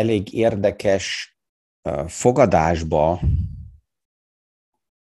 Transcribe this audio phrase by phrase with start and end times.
[0.00, 1.36] elég érdekes
[2.06, 3.20] fogadásba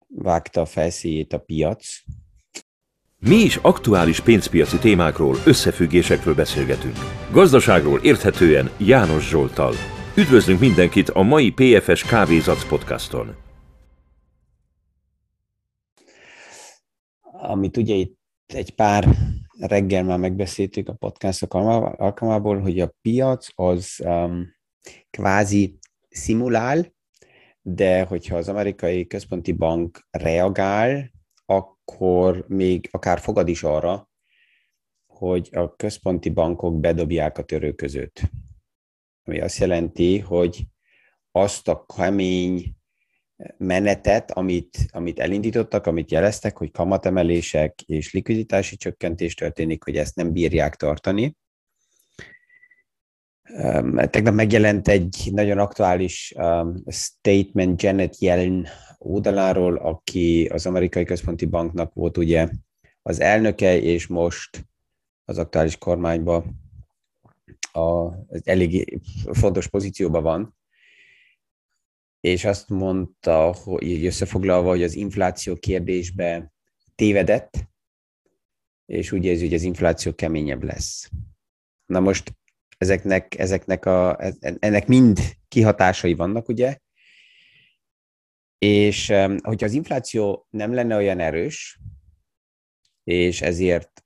[0.09, 1.87] vágta a felszíjét a piac.
[3.19, 6.97] Mi is aktuális pénzpiaci témákról, összefüggésekről beszélgetünk.
[7.33, 9.75] Gazdaságról érthetően János Zsoltal.
[10.17, 13.37] Üdvözlünk mindenkit a mai PFS Kávézac podcaston.
[17.23, 19.09] Amit ugye itt egy pár
[19.59, 24.57] reggel már megbeszéltük a podcastok alkalmából, hogy a piac az um,
[25.11, 25.79] kvázi
[26.09, 26.95] szimulál,
[27.63, 31.11] de hogyha az amerikai központi bank reagál,
[31.47, 34.11] akkor még akár fogad is arra,
[35.07, 38.21] hogy a központi bankok bedobják a törőközőt.
[39.25, 40.67] Ami azt jelenti, hogy
[41.31, 42.77] azt a kemény
[43.57, 50.33] menetet, amit, amit elindítottak, amit jeleztek, hogy kamatemelések és likviditási csökkentés történik, hogy ezt nem
[50.33, 51.37] bírják tartani.
[54.11, 56.35] Tegnap megjelent egy nagyon aktuális
[56.87, 58.67] statement Janet Yellen
[58.99, 62.49] oldaláról, aki az amerikai központi banknak volt ugye
[63.03, 64.69] az elnöke, és most
[65.25, 66.61] az aktuális kormányban
[67.73, 68.13] a,
[68.45, 69.01] elég
[69.33, 70.57] fontos pozícióban van,
[72.21, 76.53] és azt mondta, hogy összefoglalva, hogy az infláció kérdésbe
[76.95, 77.69] tévedett,
[78.87, 81.11] és úgy érzi, hogy az infláció keményebb lesz.
[81.87, 82.38] Na most
[82.79, 86.79] ezeknek, ezeknek a, ennek mind kihatásai vannak, ugye?
[88.59, 89.07] És
[89.43, 91.81] hogyha az infláció nem lenne olyan erős,
[93.05, 94.05] és ezért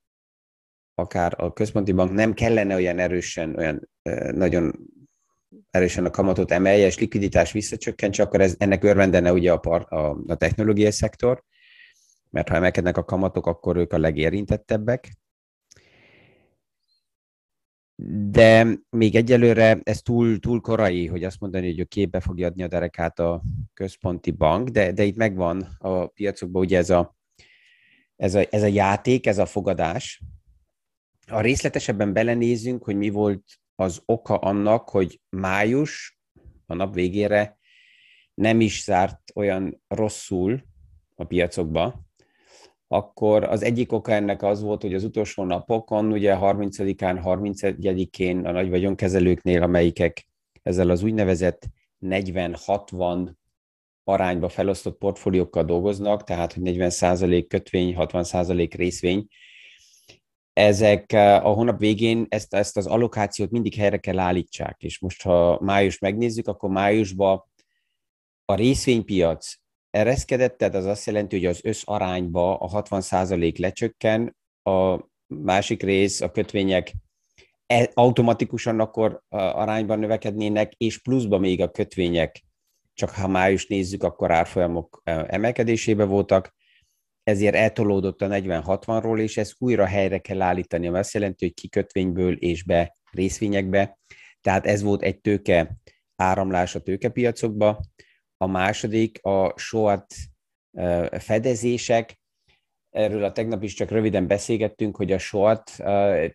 [0.95, 3.91] akár a központi bank nem kellene olyan erősen, olyan
[4.33, 4.91] nagyon
[5.71, 10.11] erősen a kamatot emelje, és likviditás visszacsökkentse, akkor ez, ennek örvendene ugye a, par, a,
[10.27, 11.45] a technológiai szektor,
[12.31, 15.13] mert ha emelkednek a kamatok, akkor ők a legérintettebbek
[18.31, 22.63] de még egyelőre ez túl, túl korai, hogy azt mondani, hogy ő képbe fogja adni
[22.63, 23.43] a derekát a
[23.75, 27.17] központi bank, de, de itt megvan a piacokban ugye ez a,
[28.17, 30.23] ez, a, ez a játék, ez a fogadás.
[31.27, 33.45] Ha részletesebben belenézünk, hogy mi volt
[33.75, 36.19] az oka annak, hogy május
[36.67, 37.59] a nap végére
[38.35, 40.63] nem is zárt olyan rosszul
[41.15, 42.07] a piacokba,
[42.93, 48.51] akkor az egyik oka ennek az volt, hogy az utolsó napokon, ugye 30-án, 31-én a
[48.51, 50.29] nagy vagyonkezelőknél, amelyikek
[50.63, 51.67] ezzel az úgynevezett
[52.07, 53.33] 40-60
[54.05, 59.27] arányba felosztott portfóliókkal dolgoznak, tehát hogy 40% kötvény, 60% részvény,
[60.53, 65.61] ezek a hónap végén ezt, ezt az allokációt mindig helyre kell állítsák, és most ha
[65.61, 67.45] május megnézzük, akkor májusban
[68.45, 69.62] a részvénypiac
[69.93, 76.31] ereszkedett, tehát az azt jelenti, hogy az összarányba a 60% lecsökken, a másik rész, a
[76.31, 76.93] kötvények
[77.67, 82.43] e, automatikusan akkor arányban növekednének, és pluszban még a kötvények,
[82.95, 86.55] csak ha május nézzük, akkor árfolyamok emelkedésébe voltak,
[87.23, 91.69] ezért eltolódott a 40-60-ról, és ezt újra helyre kell állítani, ami azt jelenti, hogy ki
[91.69, 93.99] kötvényből és be részvényekbe.
[94.41, 95.77] Tehát ez volt egy tőke
[96.17, 97.81] áramlás a tőkepiacokba,
[98.43, 100.15] a második a short
[101.19, 102.21] fedezések.
[102.91, 105.83] Erről a tegnap is csak röviden beszélgettünk, hogy a short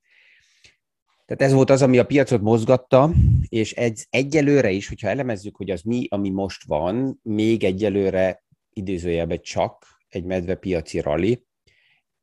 [1.27, 3.11] Tehát ez volt az, ami a piacot mozgatta,
[3.49, 9.41] és egy, egyelőre is, hogyha elemezzük, hogy az mi, ami most van, még egyelőre idézőjelben
[9.43, 11.45] csak egy medvepiaci rally,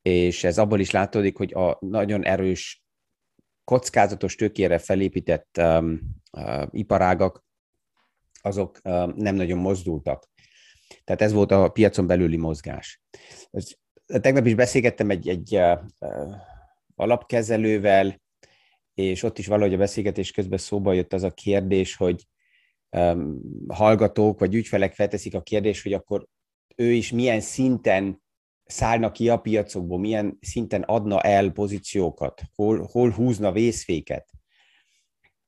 [0.01, 2.83] és ez abból is látódik, hogy a nagyon erős
[3.63, 5.99] kockázatos tőkére felépített um,
[6.31, 7.45] uh, iparágak,
[8.41, 10.29] azok um, nem nagyon mozdultak.
[11.03, 13.01] Tehát ez volt a piacon belüli mozgás.
[13.51, 13.71] Ez,
[14.05, 16.35] tegnap is beszélgettem egy, egy uh, uh,
[16.95, 18.21] alapkezelővel,
[18.93, 22.27] és ott is valahogy a beszélgetés közben szóba jött az a kérdés, hogy
[22.89, 26.27] um, hallgatók vagy ügyfelek felteszik a kérdés, hogy akkor
[26.75, 28.21] ő is milyen szinten
[28.63, 34.29] szállna ki a piacokból, milyen szinten adna el pozíciókat, hol, hol húzna vészféket.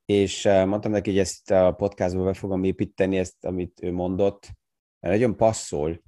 [0.05, 4.49] és mondtam neki, hogy ezt a podcastba be fogom építeni, ezt, amit ő mondott,
[4.99, 6.03] mert nagyon passzol,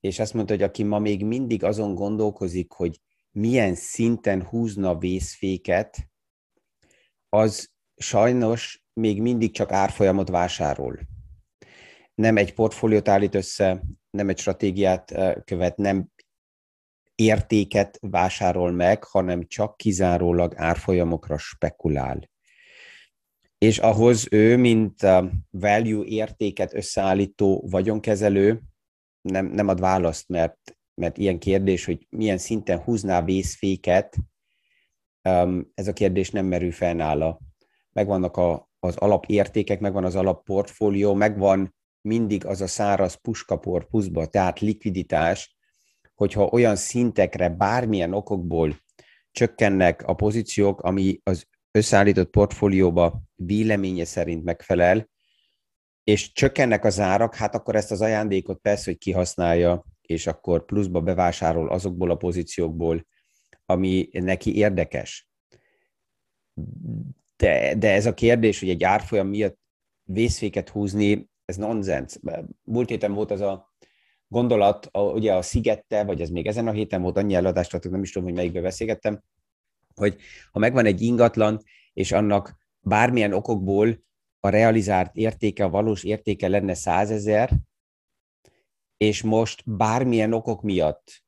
[0.00, 6.08] és azt mondta, hogy aki ma még mindig azon gondolkozik, hogy milyen szinten húzna vészféket,
[7.36, 10.98] az sajnos még mindig csak árfolyamot vásárol.
[12.14, 16.08] Nem egy portfóliót állít össze, nem egy stratégiát követ, nem
[17.14, 22.30] értéket vásárol meg, hanem csak kizárólag árfolyamokra spekulál.
[23.58, 25.00] És ahhoz ő, mint
[25.50, 28.62] value értéket összeállító vagyonkezelő,
[29.20, 34.16] nem, nem ad választ, mert, mert ilyen kérdés, hogy milyen szinten húzná vészféket,
[35.74, 37.40] ez a kérdés nem merül fel nála.
[37.92, 44.60] Megvannak a, az alapértékek, megvan az alapportfólió, megvan mindig az a száraz puskapor puszba, tehát
[44.60, 45.56] likviditás,
[46.14, 48.76] hogyha olyan szintekre bármilyen okokból
[49.30, 55.08] csökkennek a pozíciók, ami az összeállított portfólióba véleménye szerint megfelel,
[56.04, 61.00] és csökkennek az árak, hát akkor ezt az ajándékot persze, hogy kihasználja, és akkor pluszba
[61.00, 63.06] bevásárol azokból a pozíciókból,
[63.66, 65.28] ami neki érdekes.
[67.36, 69.58] De, de ez a kérdés, hogy egy árfolyam miatt
[70.02, 72.18] vészféket húzni, ez nonsens.
[72.62, 73.74] Múlt héten volt az a
[74.28, 77.92] gondolat, a, ugye a Szigette, vagy ez még ezen a héten volt, annyi eladást adtuk,
[77.92, 79.22] nem is tudom, hogy melyikbe beszélgettem,
[79.94, 80.16] hogy
[80.52, 84.04] ha megvan egy ingatlan, és annak bármilyen okokból
[84.40, 87.50] a realizált értéke, a valós értéke lenne százezer,
[88.96, 91.24] és most bármilyen okok miatt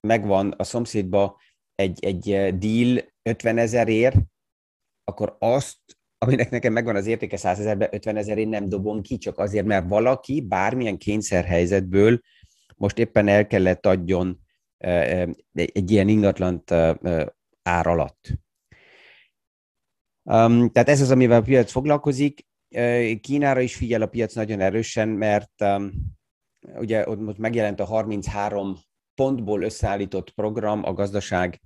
[0.00, 1.40] megvan a szomszédba
[1.74, 4.16] egy, egy deal 50 ezerért,
[5.04, 5.78] akkor azt,
[6.18, 9.88] aminek nekem megvan az értéke 100 ezerbe, 50 ezerért nem dobom ki, csak azért, mert
[9.88, 12.20] valaki bármilyen kényszerhelyzetből
[12.76, 14.40] most éppen el kellett adjon
[15.52, 16.70] egy ilyen ingatlant
[17.62, 18.28] ár alatt.
[20.72, 22.46] Tehát ez az, amivel a piac foglalkozik.
[23.20, 25.64] Kínára is figyel a piac nagyon erősen, mert
[26.74, 28.76] ugye ott most megjelent a 33
[29.14, 31.60] pontból összeállított program a gazdaság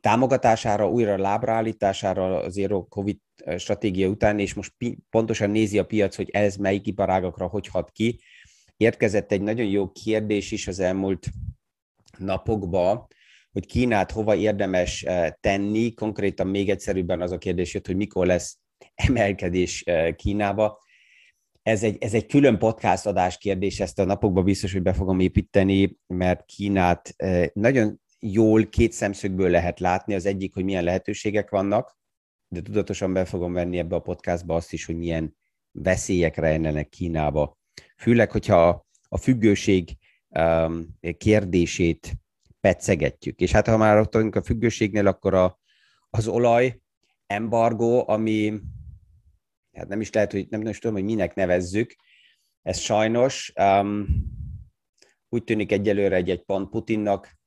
[0.00, 3.18] támogatására, újra lábraállítására az Zero Covid
[3.56, 4.72] stratégia után, és most
[5.10, 8.20] pontosan nézi a piac, hogy ez melyik iparágakra hogy hat ki.
[8.76, 11.30] Érkezett egy nagyon jó kérdés is az elmúlt
[12.18, 13.06] napokban,
[13.52, 15.04] hogy Kínát hova érdemes
[15.40, 15.92] tenni.
[15.92, 18.58] Konkrétan még egyszerűbben az a kérdés jött, hogy mikor lesz
[18.94, 19.84] emelkedés
[20.16, 20.82] Kínába.
[21.64, 25.20] Ez egy, ez egy külön podcast adás kérdés, ezt a napokban biztos, hogy be fogom
[25.20, 27.14] építeni, mert Kínát
[27.52, 30.14] nagyon jól két szemszögből lehet látni.
[30.14, 31.98] Az egyik, hogy milyen lehetőségek vannak,
[32.48, 35.36] de tudatosan be fogom venni ebbe a podcastba azt is, hogy milyen
[35.70, 37.58] veszélyek rejlenek Kínába.
[37.96, 39.96] Főleg, hogyha a függőség
[40.28, 42.12] um, kérdését
[42.60, 43.40] petszegetjük.
[43.40, 45.58] És hát ha már ott a függőségnél, akkor a,
[46.10, 46.80] az olaj
[47.26, 48.60] embargó, ami
[49.74, 51.94] hát nem is lehet, hogy nem, nem is tudom, hogy minek nevezzük,
[52.62, 54.06] ez sajnos um,
[55.28, 57.38] úgy tűnik egyelőre egy, egy pont Putinnak,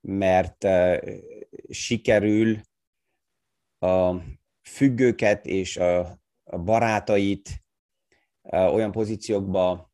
[0.00, 0.96] mert uh,
[1.68, 2.60] sikerül
[3.78, 4.14] a
[4.62, 5.98] függőket és a,
[6.44, 7.50] a barátait
[8.42, 9.92] uh, olyan pozíciókba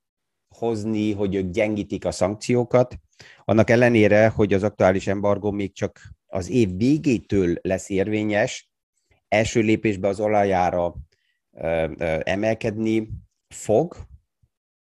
[0.49, 2.97] hozni, hogy ők gyengítik a szankciókat,
[3.45, 8.71] annak ellenére, hogy az aktuális embargó még csak az év végétől lesz érvényes,
[9.29, 10.95] első lépésben az olajára
[12.23, 13.09] emelkedni
[13.55, 13.97] fog,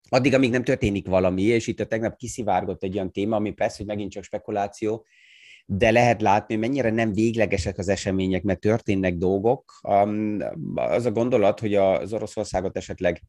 [0.10, 3.76] addig, amíg nem történik valami, és itt a tegnap kiszivárgott egy olyan téma, ami persze,
[3.78, 5.06] hogy megint csak spekuláció,
[5.66, 9.80] de lehet látni, mennyire nem véglegesek az események, mert történnek dolgok.
[10.74, 13.22] Az a gondolat, hogy az Oroszországot esetleg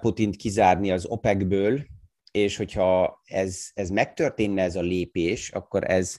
[0.00, 1.84] Putint kizárni az OPEC-ből,
[2.30, 6.16] és hogyha ez, ez megtörténne ez a lépés, akkor ez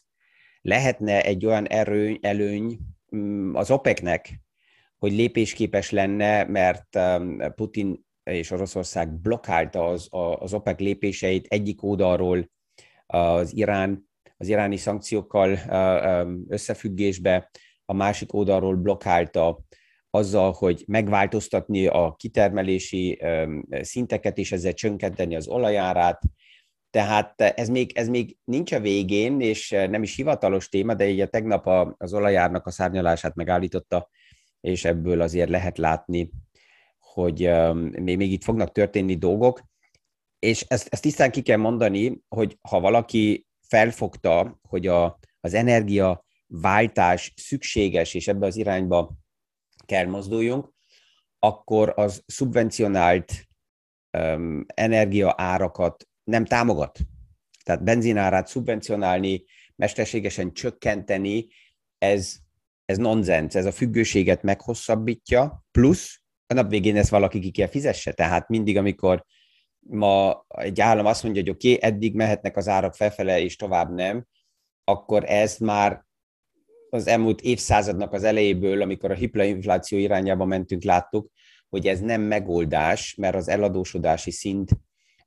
[0.62, 2.78] lehetne egy olyan erőny, előny
[3.16, 4.42] mm, az OPEC-nek,
[4.98, 10.08] hogy lépésképes lenne, mert um, Putin és Oroszország blokkálta az,
[10.40, 12.50] az OPEC lépéseit egyik oldalról
[13.06, 17.50] az Irán, az iráni szankciókkal uh, um, összefüggésbe,
[17.86, 19.60] a másik oldalról blokkálta
[20.10, 23.22] azzal, hogy megváltoztatni a kitermelési
[23.82, 26.22] szinteket, és ezzel csönkenteni az olajárát.
[26.90, 31.26] Tehát ez még, ez még nincs a végén, és nem is hivatalos téma, de ugye
[31.26, 34.10] tegnap az olajárnak a szárnyalását megállította,
[34.62, 36.32] és ebből azért lehet látni,
[37.00, 37.50] hogy
[38.02, 39.64] még, még itt fognak történni dolgok.
[40.40, 46.26] És ezt, ezt tisztán ki kell mondani, hogy ha valaki felfogta, hogy a, az energia
[46.48, 49.14] váltás szükséges, és ebbe az irányba
[49.86, 50.74] kell mozduljunk,
[51.40, 53.48] akkor az szubvencionált
[54.18, 57.00] um, energiaárakat nem támogat.
[57.64, 59.44] Tehát benzinárát szubvencionálni,
[59.76, 61.48] mesterségesen csökkenteni,
[61.98, 62.38] ez
[62.88, 68.14] ez nonsens, ez a függőséget meghosszabbítja, plusz a nap végén ezt valaki ki kell fizesse.
[68.14, 69.26] Tehát mindig, amikor
[69.80, 73.94] ma egy állam azt mondja, hogy oké, okay, eddig mehetnek az árak felfele, és tovább
[73.94, 74.26] nem,
[74.84, 76.06] akkor ez már
[76.90, 81.32] az elmúlt évszázadnak az elejéből, amikor a hiperinfláció irányába mentünk, láttuk,
[81.70, 84.72] hogy ez nem megoldás, mert az eladósodási szint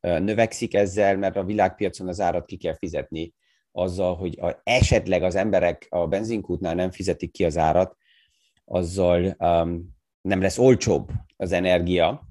[0.00, 3.32] növekszik ezzel, mert a világpiacon az árat ki kell fizetni
[3.72, 7.96] azzal, hogy a, esetleg az emberek a benzinkútnál nem fizetik ki az árat,
[8.64, 12.28] azzal um, nem lesz olcsóbb az energia,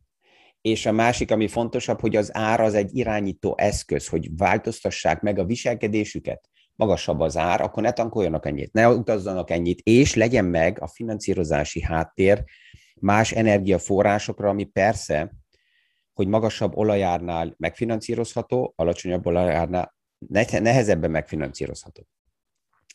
[0.62, 5.40] és a másik, ami fontosabb, hogy az ár az egy irányító eszköz, hogy változtassák meg
[5.40, 10.82] a viselkedésüket, magasabb az ár, akkor ne tankoljanak ennyit, ne utazzanak ennyit, és legyen meg
[10.82, 12.44] a finanszírozási háttér
[12.96, 15.32] más energiaforrásokra, ami persze,
[16.14, 22.08] hogy magasabb olajárnál megfinanszírozható, alacsonyabb olajárnál nehezebben megfinanszírozható.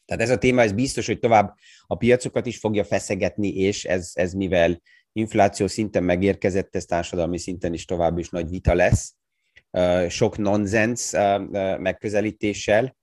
[0.05, 1.55] Tehát ez a téma, ez biztos, hogy tovább
[1.87, 7.73] a piacokat is fogja feszegetni, és ez, ez mivel infláció szinten megérkezett, ez társadalmi szinten
[7.73, 9.15] is tovább is nagy vita lesz,
[10.09, 11.11] sok nonsens
[11.79, 12.97] megközelítéssel.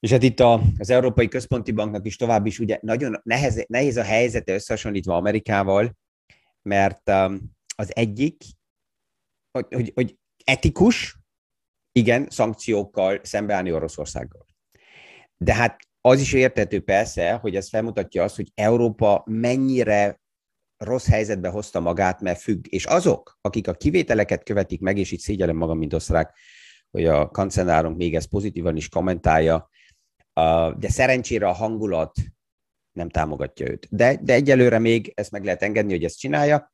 [0.00, 4.02] És hát itt az Európai Központi Banknak is tovább is ugye nagyon nehez, nehéz a
[4.02, 5.96] helyzete összehasonlítva Amerikával,
[6.62, 7.08] mert
[7.76, 8.42] az egyik,
[9.50, 11.19] hogy, hogy, hogy etikus,
[11.92, 14.46] igen, szankciókkal szembeállni Oroszországgal.
[15.36, 20.20] De hát az is értető persze, hogy ez felmutatja azt, hogy Európa mennyire
[20.76, 22.64] rossz helyzetbe hozta magát, mert függ.
[22.68, 26.36] És azok, akik a kivételeket követik meg, és itt szégyellem magam, mint osztrák,
[26.90, 29.68] hogy a kancellárunk még ezt pozitívan is kommentálja,
[30.76, 32.12] de szerencsére a hangulat
[32.92, 33.86] nem támogatja őt.
[33.90, 36.72] De, de egyelőre még ezt meg lehet engedni, hogy ezt csinálja.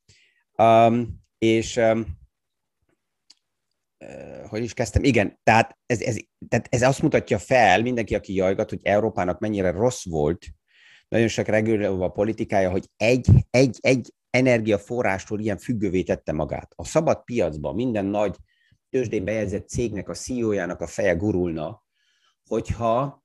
[0.58, 2.06] Um, és um,
[4.48, 5.04] hogy is kezdtem?
[5.04, 6.16] Igen, tehát ez, ez,
[6.48, 10.46] tehát ez azt mutatja fel, mindenki, aki jajgat, hogy Európának mennyire rossz volt,
[11.08, 16.72] nagyon sok a politikája, hogy egy, egy, egy energiaforrástól ilyen függővé tette magát.
[16.74, 18.36] A szabad piacban minden nagy
[18.90, 21.84] tőzsdén bejegyzett cégnek a CEO-jának a feje gurulna,
[22.48, 23.24] hogyha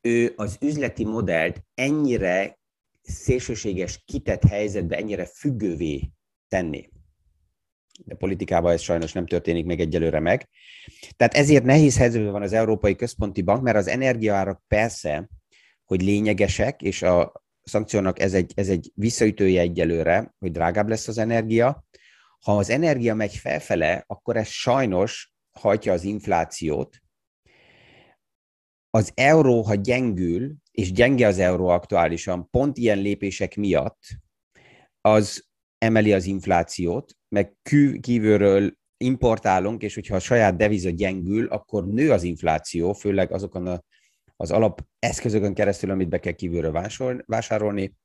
[0.00, 2.58] ő az üzleti modellt ennyire
[3.02, 6.10] szélsőséges, kitett helyzetbe, ennyire függővé
[6.48, 6.90] tenné
[8.04, 10.48] de politikában ez sajnos nem történik még egyelőre meg.
[11.16, 15.28] Tehát ezért nehéz helyzetben van az Európai Központi Bank, mert az energiaárak persze,
[15.84, 21.18] hogy lényegesek, és a szankciónak ez egy, ez egy visszaütője egyelőre, hogy drágább lesz az
[21.18, 21.84] energia.
[22.44, 26.96] Ha az energia megy felfele, akkor ez sajnos hajtja az inflációt.
[28.90, 33.98] Az euró, ha gyengül, és gyenge az euró aktuálisan, pont ilyen lépések miatt,
[35.00, 37.56] az emeli az inflációt, meg
[38.00, 43.82] kívülről importálunk, és hogyha a saját deviza gyengül, akkor nő az infláció, főleg azokon a,
[44.36, 46.90] az alap eszközökön keresztül, amit be kell kívülről
[47.26, 47.96] vásárolni,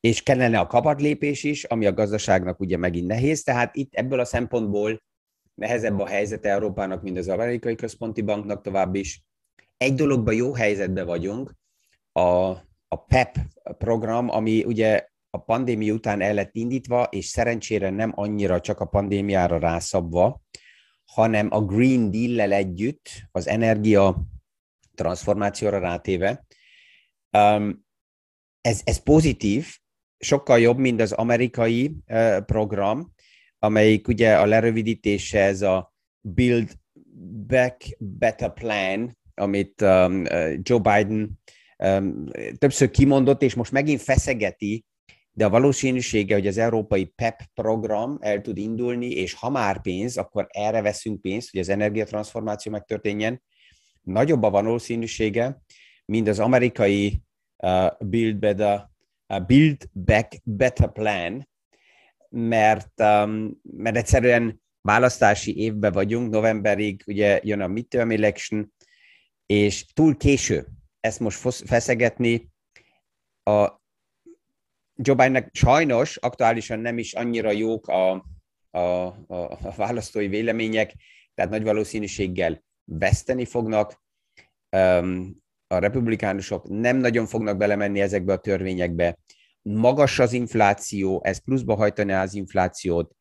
[0.00, 4.24] és kellene a kapatlépés is, ami a gazdaságnak ugye megint nehéz, tehát itt ebből a
[4.24, 5.02] szempontból
[5.54, 9.22] nehezebb a helyzet Európának, mint az amerikai központi banknak tovább is.
[9.76, 11.54] Egy dologban jó helyzetben vagyunk,
[12.12, 12.48] a,
[12.88, 13.36] a PEP
[13.78, 18.84] program, ami ugye a pandémia után el lett indítva, és szerencsére nem annyira csak a
[18.84, 20.42] pandémiára rászabva,
[21.04, 24.26] hanem a Green Deal-lel együtt, az energia
[24.94, 26.46] transformációra rátéve.
[27.38, 27.84] Um,
[28.60, 29.66] ez, ez pozitív,
[30.18, 33.12] sokkal jobb, mint az amerikai uh, program,
[33.58, 36.72] amelyik ugye a lerövidítése ez a Build
[37.46, 40.24] Back Better Plan, amit um,
[40.62, 41.38] Joe Biden
[41.78, 42.26] um,
[42.58, 44.84] többször kimondott, és most megint feszegeti
[45.36, 50.16] de a valószínűsége, hogy az európai PEP program el tud indulni, és ha már pénz,
[50.16, 53.42] akkor erre veszünk pénzt, hogy az energiatranszformáció megtörténjen,
[54.02, 55.62] nagyobb a valószínűsége,
[56.04, 57.22] mint az amerikai
[57.56, 58.88] uh, Build, better,
[59.28, 61.48] uh, Build Back Better Plan,
[62.28, 68.72] mert, um, mert egyszerűen választási évben vagyunk, novemberig ugye jön a midterm election,
[69.46, 70.66] és túl késő
[71.00, 72.50] ezt most feszegetni,
[73.42, 73.84] a
[74.98, 78.10] Joe Bidennek sajnos aktuálisan nem is annyira jók a,
[78.70, 80.94] a, a, a választói vélemények,
[81.34, 84.02] tehát nagy valószínűséggel veszteni fognak.
[85.66, 89.18] A republikánusok nem nagyon fognak belemenni ezekbe a törvényekbe.
[89.62, 93.14] Magas az infláció, ez pluszba hajtaná az inflációt.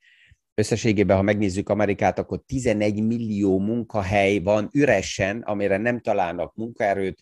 [0.54, 7.20] Összességében, ha megnézzük Amerikát, akkor 11 millió munkahely van üresen, amire nem találnak munkaerőt,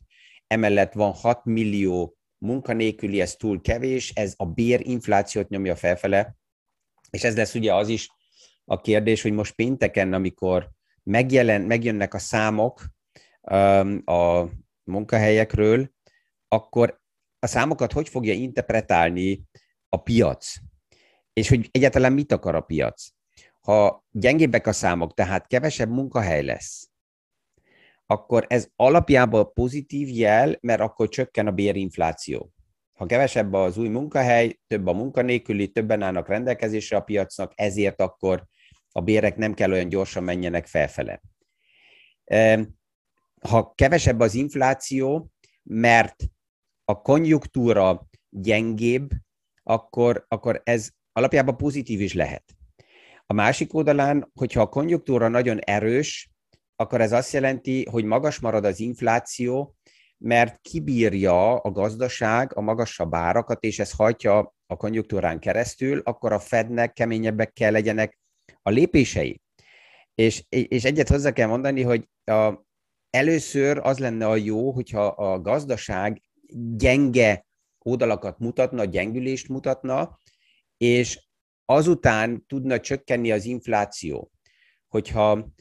[0.48, 6.36] emellett van 6 millió munkanélküli, ez túl kevés, ez a bérinflációt nyomja felfele,
[7.10, 8.10] és ez lesz ugye az is
[8.66, 10.70] a kérdés, hogy most pénteken, amikor
[11.04, 12.86] megjelen, megjönnek a számok
[14.06, 14.46] a
[14.84, 15.92] munkahelyekről,
[16.48, 17.02] akkor
[17.40, 19.44] a számokat hogy fogja interpretálni
[19.90, 20.54] a piac,
[21.34, 23.08] és hogy egyáltalán mit akar a piac.
[23.60, 26.90] Ha gyengébbek a számok, tehát kevesebb munkahely lesz,
[28.06, 32.52] akkor ez alapjában pozitív jel, mert akkor csökken a bérinfláció.
[32.94, 38.48] Ha kevesebb az új munkahely, több a munkanélküli, többen állnak rendelkezésre a piacnak, ezért akkor
[38.92, 41.22] a bérek nem kell olyan gyorsan menjenek felfele.
[43.42, 45.32] Ha kevesebb az infláció,
[45.64, 46.24] mert
[46.86, 49.10] a konjunktúra gyengébb,
[49.64, 52.44] akkor, akkor ez alapjában pozitív is lehet.
[53.26, 56.33] A másik oldalán, hogyha a konjunktúra nagyon erős,
[56.84, 59.76] akkor ez azt jelenti, hogy magas marad az infláció,
[60.18, 66.40] mert kibírja a gazdaság a magasabb árakat, és ez hajtja a konjunktúrán keresztül, akkor a
[66.40, 68.20] Fednek keményebbek kell legyenek
[68.62, 69.42] a lépései.
[70.16, 72.54] És, és egyet hozzá kell mondani, hogy a,
[73.10, 76.22] először az lenne a jó, hogyha a gazdaság
[76.76, 77.46] gyenge
[77.78, 80.18] oldalakat mutatna, gyengülést mutatna,
[80.78, 81.28] és
[81.66, 84.32] azután tudna csökkenni az infláció.
[84.88, 85.54] Hogyha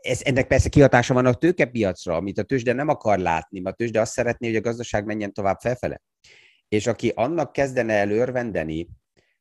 [0.00, 3.78] ez, ennek persze kihatása van a tőkepiacra, amit a tőzsde nem akar látni, mert a
[3.78, 6.02] tőzsde azt szeretné, hogy a gazdaság menjen tovább felfele.
[6.68, 8.88] És aki annak kezdene el örvendeni,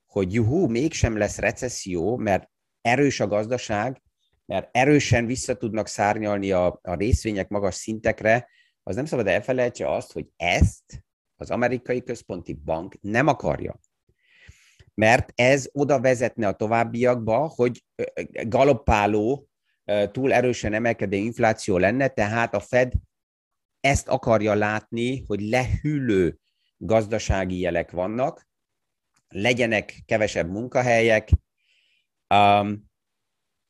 [0.05, 2.49] hogy juhú, mégsem lesz recesszió, mert
[2.81, 4.01] erős a gazdaság,
[4.45, 8.49] mert erősen vissza tudnak szárnyalni a, a részvények magas szintekre,
[8.83, 11.03] az nem szabad elfelejtse azt, hogy ezt
[11.35, 13.79] az amerikai központi bank nem akarja.
[14.93, 17.83] Mert ez oda vezetne a továbbiakba, hogy
[18.43, 19.48] galoppáló
[20.11, 22.93] túl erősen emelkedő infláció lenne, tehát a Fed
[23.79, 26.37] ezt akarja látni, hogy lehűlő
[26.77, 28.47] gazdasági jelek vannak,
[29.27, 31.29] legyenek kevesebb munkahelyek,
[32.33, 32.87] um,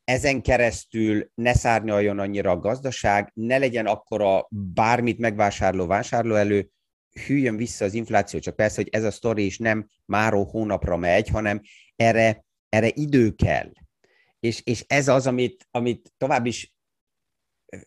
[0.03, 6.69] ezen keresztül ne szárnyaljon annyira a gazdaság, ne legyen akkora bármit megvásárló vásárlóelő,
[7.25, 11.27] hűljön vissza az infláció, csak persze, hogy ez a sztori is nem máró hónapra megy,
[11.27, 11.61] hanem
[11.95, 13.71] erre, erre idő kell
[14.39, 16.73] és, és ez az, amit, amit tovább is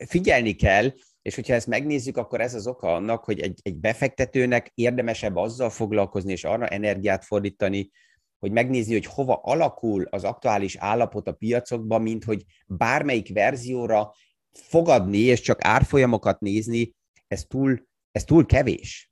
[0.07, 4.71] figyelni kell, és hogyha ezt megnézzük, akkor ez az oka annak, hogy egy, egy befektetőnek
[4.75, 7.91] érdemesebb azzal foglalkozni, és arra energiát fordítani,
[8.39, 14.15] hogy megnézni, hogy hova alakul az aktuális állapot a piacokban, mint hogy bármelyik verzióra
[14.53, 16.95] fogadni, és csak árfolyamokat nézni,
[17.29, 19.11] ez túl, ez túl kevés.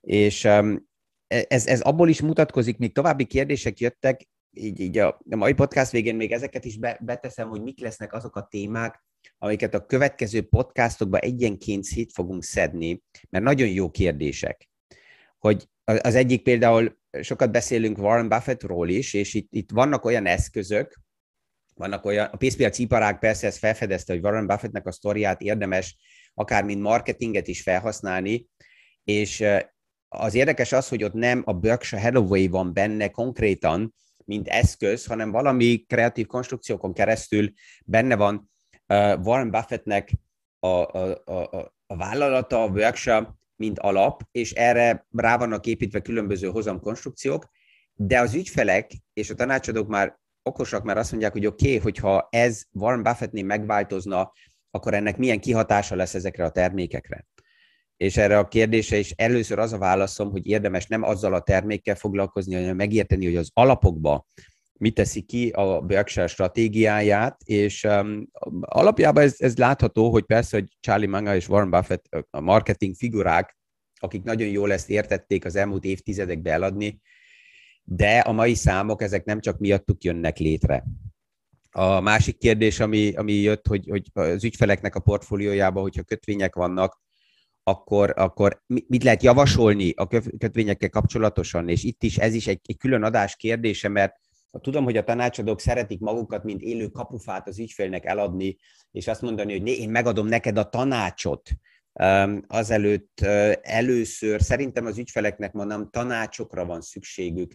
[0.00, 0.88] És um,
[1.26, 5.90] ez, ez abból is mutatkozik, még további kérdések jöttek, így, így a, a mai podcast
[5.90, 9.04] végén még ezeket is be, beteszem, hogy mik lesznek azok a témák,
[9.38, 14.68] amiket a következő podcastokban egyenként szét fogunk szedni, mert nagyon jó kérdések.
[15.38, 21.00] Hogy az egyik például, sokat beszélünk Warren Buffettról is, és itt, itt vannak olyan eszközök,
[21.74, 25.96] vannak olyan, a pénzpiac iparág persze ezt felfedezte, hogy Warren Buffettnek a sztoriát érdemes
[26.34, 28.46] akár mint marketinget is felhasználni,
[29.04, 29.44] és
[30.08, 35.30] az érdekes az, hogy ott nem a Berkshire Hathaway van benne konkrétan, mint eszköz, hanem
[35.30, 37.52] valami kreatív konstrukciókon keresztül
[37.84, 38.50] benne van
[39.22, 40.10] Warren Buffettnek
[40.58, 46.48] a, a, a, a vállalata, a workshop, mint alap, és erre rá vannak építve különböző
[46.48, 47.46] hozamkonstrukciók,
[47.94, 52.28] de az ügyfelek és a tanácsadók már okosak, mert azt mondják, hogy oké, okay, hogyha
[52.30, 54.32] ez Warren Buffettnél megváltozna,
[54.70, 57.26] akkor ennek milyen kihatása lesz ezekre a termékekre
[58.02, 61.94] és erre a kérdése is először az a válaszom, hogy érdemes nem azzal a termékkel
[61.94, 64.26] foglalkozni, hanem megérteni, hogy az alapokba
[64.72, 68.28] mit teszi ki a Berkshire stratégiáját, és um,
[68.60, 73.56] alapjában ez, ez látható, hogy persze, hogy Charlie Munger és Warren Buffett a marketing figurák,
[74.00, 77.00] akik nagyon jól ezt értették az elmúlt évtizedekbe eladni,
[77.82, 80.84] de a mai számok ezek nem csak miattuk jönnek létre.
[81.70, 87.00] A másik kérdés, ami, ami jött, hogy, hogy az ügyfeleknek a portfóliójában, hogyha kötvények vannak,
[87.62, 90.06] akkor, akkor mit lehet javasolni a
[90.38, 94.14] kötvényekkel kapcsolatosan, és itt is ez is egy, egy külön adás kérdése, mert
[94.60, 98.56] tudom, hogy a tanácsadók szeretik magukat, mint élő kapufát az ügyfélnek eladni,
[98.90, 101.50] és azt mondani, hogy én megadom neked a tanácsot,
[102.46, 103.20] azelőtt
[103.62, 107.52] először szerintem az ügyfeleknek ma nem tanácsokra van szükségük,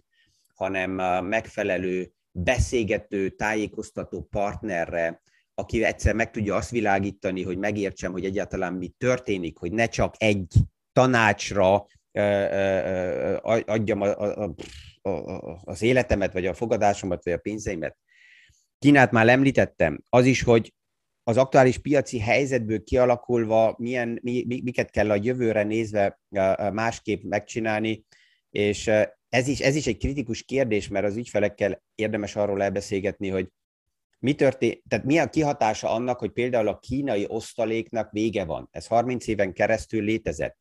[0.56, 0.92] hanem
[1.26, 5.22] megfelelő beszélgető, tájékoztató partnerre,
[5.60, 10.14] aki egyszer meg tudja azt világítani, hogy megértsem, hogy egyáltalán mi történik, hogy ne csak
[10.18, 10.54] egy
[10.94, 11.86] tanácsra
[13.66, 14.54] adjam a, a,
[15.02, 17.98] a, az életemet, vagy a fogadásomat, vagy a pénzeimet.
[18.80, 20.74] Kínát már említettem, az is, hogy
[21.24, 26.20] az aktuális piaci helyzetből kialakulva milyen, mi, miket kell a jövőre nézve
[26.74, 28.06] másképp megcsinálni,
[28.50, 28.88] és
[29.30, 33.48] ez is, ez is egy kritikus kérdés, mert az ügyfelekkel érdemes arról elbeszélgetni, hogy
[34.20, 38.68] mi történt, tehát mi a kihatása annak, hogy például a kínai osztaléknak vége van?
[38.72, 40.58] Ez 30 éven keresztül létezett.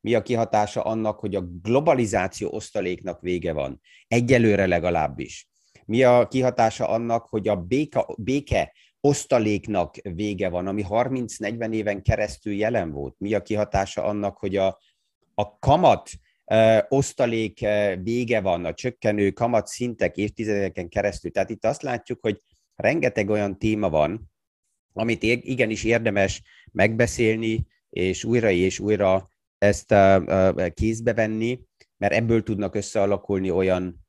[0.00, 5.48] mi a kihatása annak, hogy a globalizáció osztaléknak vége van, egyelőre legalábbis.
[5.86, 12.52] Mi a kihatása annak, hogy a béke, béke osztaléknak vége van, ami 30-40 éven keresztül
[12.52, 13.14] jelen volt.
[13.18, 14.78] Mi a kihatása annak, hogy a,
[15.34, 16.10] a kamat
[16.88, 17.66] osztalék
[18.02, 21.30] vége van, a csökkenő kamat szintek évtizedeken keresztül.
[21.30, 22.40] Tehát itt azt látjuk, hogy
[22.76, 24.32] rengeteg olyan téma van,
[24.92, 29.94] amit igenis érdemes megbeszélni, és újra és újra ezt
[30.74, 31.60] kézbe venni,
[31.96, 34.06] mert ebből tudnak összealakulni olyan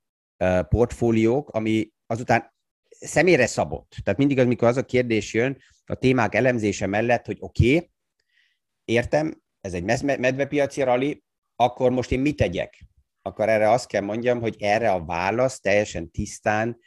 [0.68, 2.54] portfóliók, ami azután
[2.88, 3.96] személyre szabott.
[4.02, 7.90] Tehát mindig, amikor az a kérdés jön a témák elemzése mellett, hogy oké, okay,
[8.84, 11.22] értem, ez egy medvepiaci rali,
[11.56, 12.86] akkor most én mit tegyek?
[13.22, 16.78] Akkor erre azt kell mondjam, hogy erre a válasz teljesen tisztán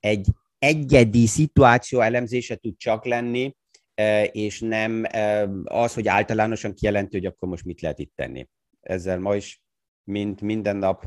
[0.00, 0.28] egy
[0.60, 3.56] egyedi szituáció elemzése tud csak lenni,
[3.94, 8.48] e, és nem e, az, hogy általánosan kijelentő, hogy akkor most mit lehet itt tenni.
[8.80, 9.62] Ezzel ma is,
[10.04, 11.04] mint minden nap.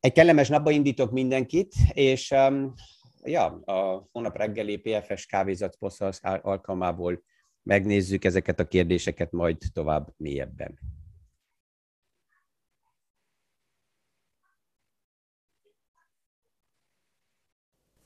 [0.00, 2.34] Egy kellemes napba indítok mindenkit, és
[3.22, 5.78] ja, a hónap reggeli PFS kávézat
[6.20, 7.22] alkalmából
[7.62, 10.78] megnézzük ezeket a kérdéseket majd tovább mélyebben.